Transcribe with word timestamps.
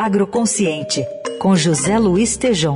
Agroconsciente, 0.00 1.04
com 1.40 1.56
José 1.56 1.98
Luiz 1.98 2.36
Tejom. 2.36 2.74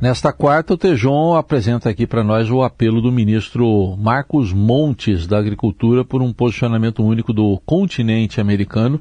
Nesta 0.00 0.32
quarta, 0.32 0.74
o 0.74 0.76
Tejon 0.76 1.36
apresenta 1.36 1.88
aqui 1.88 2.08
para 2.08 2.24
nós 2.24 2.50
o 2.50 2.60
apelo 2.60 3.00
do 3.00 3.12
ministro 3.12 3.96
Marcos 3.96 4.52
Montes 4.52 5.28
da 5.28 5.38
Agricultura 5.38 6.04
por 6.04 6.22
um 6.22 6.32
posicionamento 6.32 7.04
único 7.04 7.32
do 7.32 7.56
continente 7.64 8.40
americano 8.40 9.00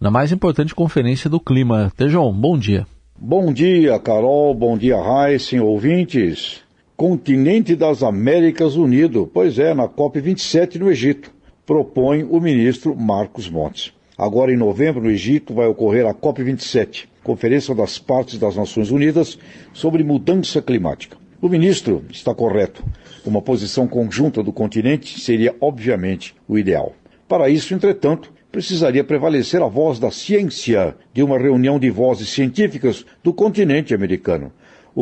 na 0.00 0.10
mais 0.10 0.32
importante 0.32 0.74
conferência 0.74 1.30
do 1.30 1.38
clima. 1.38 1.92
Tejon, 1.96 2.32
bom 2.32 2.58
dia. 2.58 2.84
Bom 3.16 3.52
dia, 3.52 3.96
Carol, 4.00 4.52
bom 4.56 4.76
dia, 4.76 4.96
Heisen, 4.96 5.60
ouvintes. 5.60 6.62
Continente 6.96 7.76
das 7.76 8.02
Américas 8.02 8.74
Unido, 8.74 9.30
pois 9.32 9.56
é, 9.56 9.72
na 9.72 9.86
COP27 9.86 10.80
no 10.80 10.90
Egito, 10.90 11.30
propõe 11.70 12.24
o 12.28 12.40
ministro 12.40 12.96
Marcos 12.96 13.48
Montes. 13.48 13.92
Agora, 14.18 14.52
em 14.52 14.56
novembro, 14.56 15.00
no 15.00 15.08
Egito, 15.08 15.54
vai 15.54 15.68
ocorrer 15.68 16.04
a 16.04 16.12
COP27, 16.12 17.06
Conferência 17.22 17.72
das 17.76 17.96
Partes 17.96 18.40
das 18.40 18.56
Nações 18.56 18.90
Unidas 18.90 19.38
sobre 19.72 20.02
Mudança 20.02 20.60
Climática. 20.60 21.16
O 21.40 21.48
ministro 21.48 22.04
está 22.10 22.34
correto. 22.34 22.84
Uma 23.24 23.40
posição 23.40 23.86
conjunta 23.86 24.42
do 24.42 24.52
continente 24.52 25.20
seria, 25.20 25.54
obviamente, 25.60 26.34
o 26.48 26.58
ideal. 26.58 26.92
Para 27.28 27.48
isso, 27.48 27.72
entretanto, 27.72 28.32
precisaria 28.50 29.04
prevalecer 29.04 29.62
a 29.62 29.68
voz 29.68 30.00
da 30.00 30.10
ciência 30.10 30.96
de 31.14 31.22
uma 31.22 31.38
reunião 31.38 31.78
de 31.78 31.88
vozes 31.88 32.30
científicas 32.30 33.06
do 33.22 33.32
continente 33.32 33.94
americano, 33.94 34.50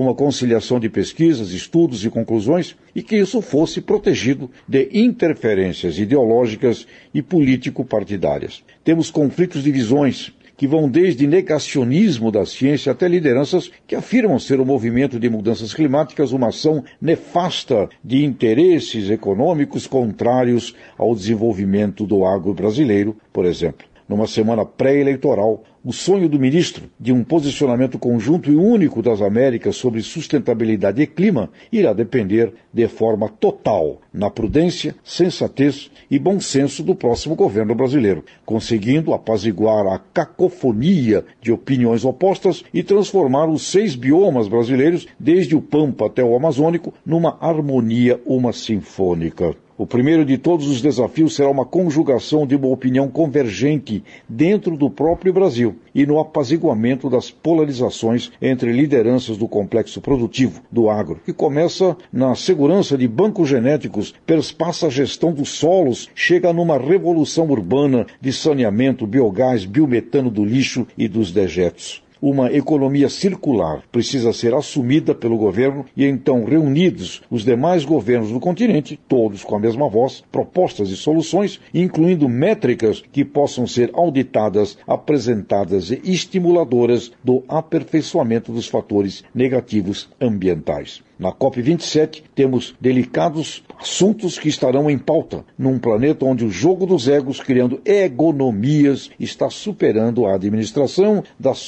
uma 0.00 0.14
conciliação 0.14 0.78
de 0.78 0.88
pesquisas, 0.88 1.52
estudos 1.52 2.04
e 2.04 2.10
conclusões 2.10 2.76
e 2.94 3.02
que 3.02 3.16
isso 3.16 3.40
fosse 3.40 3.80
protegido 3.80 4.50
de 4.66 4.88
interferências 4.92 5.98
ideológicas 5.98 6.86
e 7.12 7.22
político-partidárias. 7.22 8.62
Temos 8.84 9.10
conflitos 9.10 9.62
de 9.62 9.72
visões 9.72 10.32
que 10.56 10.66
vão 10.66 10.88
desde 10.88 11.26
negacionismo 11.26 12.32
da 12.32 12.44
ciência 12.44 12.90
até 12.90 13.06
lideranças 13.06 13.70
que 13.86 13.94
afirmam 13.94 14.40
ser 14.40 14.60
o 14.60 14.66
movimento 14.66 15.18
de 15.18 15.30
mudanças 15.30 15.72
climáticas 15.72 16.32
uma 16.32 16.48
ação 16.48 16.82
nefasta 17.00 17.88
de 18.02 18.24
interesses 18.24 19.08
econômicos 19.08 19.86
contrários 19.86 20.74
ao 20.98 21.14
desenvolvimento 21.14 22.04
do 22.04 22.26
agro 22.26 22.52
brasileiro, 22.52 23.16
por 23.32 23.46
exemplo 23.46 23.86
numa 24.08 24.26
semana 24.26 24.64
pré-eleitoral, 24.64 25.62
o 25.84 25.92
sonho 25.92 26.28
do 26.28 26.38
ministro 26.38 26.84
de 26.98 27.12
um 27.12 27.22
posicionamento 27.22 27.98
conjunto 27.98 28.50
e 28.50 28.56
único 28.56 29.00
das 29.00 29.22
Américas 29.22 29.76
sobre 29.76 30.02
sustentabilidade 30.02 31.00
e 31.00 31.06
clima 31.06 31.50
irá 31.72 31.92
depender 31.92 32.52
de 32.72 32.88
forma 32.88 33.28
total 33.28 34.00
na 34.12 34.28
prudência, 34.28 34.94
sensatez 35.04 35.90
e 36.10 36.18
bom 36.18 36.40
senso 36.40 36.82
do 36.82 36.94
próximo 36.94 37.34
governo 37.34 37.74
brasileiro, 37.74 38.24
conseguindo 38.44 39.14
apaziguar 39.14 39.86
a 39.86 39.98
cacofonia 39.98 41.24
de 41.40 41.52
opiniões 41.52 42.04
opostas 42.04 42.64
e 42.72 42.82
transformar 42.82 43.46
os 43.46 43.70
seis 43.70 43.94
biomas 43.94 44.48
brasileiros, 44.48 45.06
desde 45.18 45.54
o 45.54 45.62
Pampa 45.62 46.06
até 46.06 46.22
o 46.24 46.34
Amazônico, 46.34 46.92
numa 47.04 47.38
harmonia 47.40 48.20
uma 48.26 48.52
sinfônica. 48.52 49.54
O 49.78 49.86
primeiro 49.86 50.24
de 50.24 50.36
todos 50.36 50.66
os 50.66 50.82
desafios 50.82 51.36
será 51.36 51.48
uma 51.48 51.64
conjugação 51.64 52.44
de 52.44 52.56
uma 52.56 52.66
opinião 52.66 53.08
convergente 53.08 54.02
dentro 54.28 54.76
do 54.76 54.90
próprio 54.90 55.32
Brasil 55.32 55.67
e 55.94 56.06
no 56.06 56.18
apaziguamento 56.18 57.08
das 57.10 57.30
polarizações 57.30 58.30
entre 58.40 58.72
lideranças 58.72 59.36
do 59.36 59.48
complexo 59.48 60.00
produtivo 60.00 60.62
do 60.70 60.90
agro, 60.90 61.20
que 61.24 61.32
começa 61.32 61.96
na 62.12 62.34
segurança 62.34 62.96
de 62.96 63.08
bancos 63.08 63.48
genéticos, 63.48 64.14
perspassa 64.26 64.86
a 64.86 64.90
gestão 64.90 65.32
dos 65.32 65.50
solos, 65.50 66.08
chega 66.14 66.52
numa 66.52 66.78
revolução 66.78 67.48
urbana 67.48 68.06
de 68.20 68.32
saneamento, 68.32 69.06
biogás, 69.06 69.64
biometano 69.64 70.30
do 70.30 70.44
lixo 70.44 70.86
e 70.96 71.08
dos 71.08 71.32
dejetos 71.32 72.02
uma 72.20 72.52
economia 72.52 73.08
circular 73.08 73.82
precisa 73.90 74.32
ser 74.32 74.54
assumida 74.54 75.14
pelo 75.14 75.36
governo 75.36 75.84
e 75.96 76.04
então 76.04 76.44
reunidos 76.44 77.22
os 77.30 77.44
demais 77.44 77.84
governos 77.84 78.30
do 78.30 78.40
continente, 78.40 78.98
todos 79.08 79.44
com 79.44 79.56
a 79.56 79.60
mesma 79.60 79.88
voz, 79.88 80.22
propostas 80.30 80.90
e 80.90 80.96
soluções, 80.96 81.60
incluindo 81.72 82.28
métricas 82.28 83.02
que 83.12 83.24
possam 83.24 83.66
ser 83.66 83.90
auditadas, 83.92 84.78
apresentadas 84.86 85.90
e 85.90 86.00
estimuladoras 86.04 87.12
do 87.22 87.42
aperfeiçoamento 87.48 88.52
dos 88.52 88.68
fatores 88.68 89.24
negativos 89.34 90.08
ambientais. 90.20 91.02
Na 91.18 91.32
COP27, 91.32 92.22
temos 92.32 92.76
delicados 92.80 93.64
assuntos 93.80 94.38
que 94.38 94.48
estarão 94.48 94.88
em 94.88 94.96
pauta 94.96 95.44
num 95.58 95.76
planeta 95.76 96.24
onde 96.24 96.44
o 96.44 96.50
jogo 96.50 96.86
dos 96.86 97.08
egos, 97.08 97.40
criando 97.40 97.80
egonomias, 97.84 99.10
está 99.18 99.50
superando 99.50 100.26
a 100.26 100.36
administração 100.36 101.24
das 101.36 101.58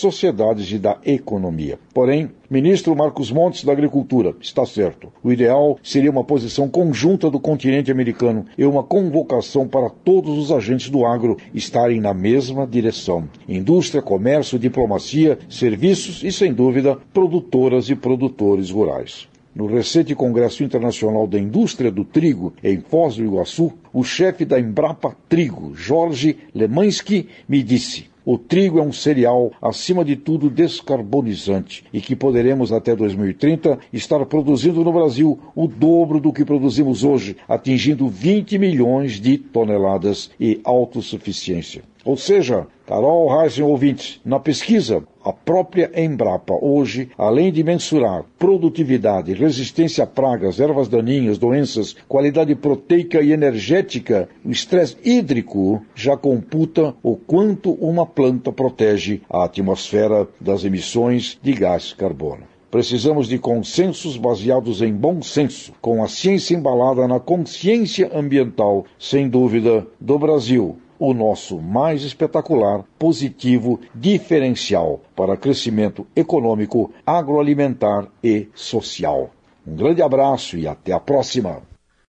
sociedades 0.41 0.73
e 0.73 0.79
da 0.79 0.99
economia. 1.05 1.79
Porém, 1.93 2.31
Ministro 2.49 2.97
Marcos 2.97 3.31
Montes 3.31 3.63
da 3.63 3.73
Agricultura, 3.73 4.35
está 4.41 4.65
certo. 4.65 5.13
O 5.23 5.31
ideal 5.31 5.79
seria 5.83 6.11
uma 6.11 6.25
posição 6.25 6.69
conjunta 6.69 7.31
do 7.31 7.39
continente 7.39 7.93
americano 7.93 8.47
e 8.57 8.65
uma 8.65 8.83
convocação 8.83 9.69
para 9.69 9.91
todos 9.91 10.39
os 10.39 10.51
agentes 10.51 10.89
do 10.89 11.05
agro 11.05 11.37
estarem 11.55 12.01
na 12.01 12.15
mesma 12.15 12.67
direção. 12.67 13.29
Indústria, 13.47 14.03
comércio, 14.03 14.59
diplomacia, 14.59 15.39
serviços 15.49 16.25
e, 16.25 16.33
sem 16.33 16.53
dúvida, 16.53 16.97
produtoras 17.13 17.91
e 17.91 17.95
produtores 17.95 18.71
rurais. 18.71 19.29
No 19.55 19.67
recente 19.67 20.15
Congresso 20.15 20.63
Internacional 20.63 21.27
da 21.27 21.39
Indústria 21.39 21.91
do 21.91 22.05
Trigo, 22.05 22.53
em 22.63 22.81
Foz 22.81 23.17
do 23.17 23.25
Iguaçu, 23.25 23.73
o 23.93 24.05
chefe 24.05 24.45
da 24.45 24.61
Embrapa 24.61 25.17
Trigo, 25.29 25.75
Jorge 25.75 26.39
Lemansky, 26.55 27.29
me 27.49 27.61
disse: 27.61 28.10
o 28.25 28.37
trigo 28.37 28.79
é 28.79 28.83
um 28.83 28.93
cereal, 28.93 29.53
acima 29.61 30.05
de 30.05 30.17
tudo, 30.17 30.51
descarbonizante 30.51 31.85
e 31.93 32.01
que 32.01 32.15
poderemos 32.15 32.73
até 32.73 32.95
2030 32.95 33.79
estar 33.93 34.25
produzindo 34.27 34.85
no 34.85 34.93
Brasil 34.93 35.39
o 35.55 35.67
dobro 35.67 36.21
do 36.21 36.33
que 36.33 36.45
produzimos 36.45 37.05
hoje, 37.05 37.37
atingindo 37.49 38.09
20 38.09 38.59
milhões 38.59 39.21
de 39.21 39.39
toneladas 39.39 40.31
e 40.39 40.61
autossuficiência. 40.65 41.83
Ou 42.05 42.17
seja, 42.17 42.67
Carol 42.87 43.29
Reisen 43.29 43.65
ouvintes, 43.65 44.21
na 44.25 44.41
pesquisa, 44.41 45.05
a 45.23 45.33
própria 45.33 45.91
Embrapa 45.95 46.55
hoje, 46.61 47.11
além 47.17 47.53
de 47.53 47.63
mensurar 47.63 48.25
produtividade, 48.39 49.35
resistência 49.35 50.05
a 50.05 50.07
pragas, 50.07 50.59
ervas 50.59 50.89
daninhas, 50.89 51.37
doenças, 51.37 51.95
qualidade 52.09 52.55
proteica 52.55 53.21
e 53.21 53.33
energética, 53.33 54.29
o 54.45 54.51
estresse 54.51 54.97
hídrico 55.05 55.83
já 55.95 56.17
computa 56.17 56.95
o 57.03 57.17
quanto 57.17 57.73
uma 57.73 58.07
planta 58.07 58.51
protege 58.51 59.21
a 59.29 59.45
atmosfera 59.45 60.27
das 60.41 60.65
emissões 60.65 61.39
de 61.43 61.53
gás 61.53 61.93
carbono. 61.93 62.45
Precisamos 62.71 63.29
de 63.29 63.37
consensos 63.37 64.17
baseados 64.17 64.81
em 64.81 64.93
bom 64.93 65.21
senso, 65.21 65.73
com 65.81 66.03
a 66.03 66.09
ciência 66.09 66.55
embalada 66.55 67.07
na 67.07 67.21
consciência 67.21 68.11
ambiental, 68.15 68.87
sem 68.99 69.29
dúvida, 69.29 69.87
do 70.01 70.19
Brasil, 70.19 70.79
o 71.01 71.15
nosso 71.15 71.59
mais 71.59 72.03
espetacular, 72.03 72.85
positivo, 72.99 73.81
diferencial 73.95 75.01
para 75.17 75.37
crescimento 75.37 76.07
econômico, 76.15 76.93
agroalimentar 77.07 78.07
e 78.23 78.49
social. 78.55 79.31
Um 79.67 79.75
grande 79.75 80.03
abraço 80.03 80.59
e 80.59 80.69
até 80.69 80.93
a 80.93 81.01
próxima! 81.01 81.70